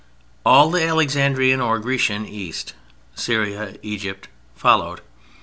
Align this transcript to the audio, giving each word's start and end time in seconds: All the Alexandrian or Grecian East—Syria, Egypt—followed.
All 0.43 0.71
the 0.71 0.81
Alexandrian 0.83 1.61
or 1.61 1.77
Grecian 1.77 2.25
East—Syria, 2.25 3.75
Egypt—followed. 3.83 5.01